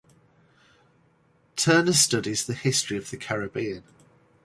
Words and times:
Turner 1.55 1.93
studies 1.93 2.47
the 2.47 2.55
history 2.55 2.97
of 2.97 3.11
the 3.11 3.17
Caribbean. 3.17 3.83